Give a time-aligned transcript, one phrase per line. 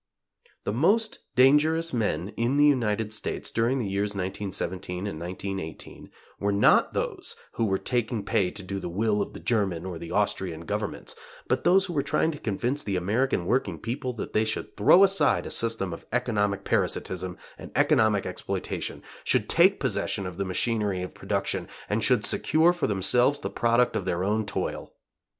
[0.63, 6.51] The most dangerous men in the United States, during the years 1917 and 1918, were
[6.51, 10.09] not those who were taking pay to do the will of the German or the
[10.09, 11.15] Austrian Governments,
[11.47, 15.03] but those who were trying to convince the American working people that they should throw
[15.03, 21.03] aside a system of economic parasitism and economic exploitation, should take possession of the machinery
[21.03, 24.95] of production and should secure for themselves the product of their own toil.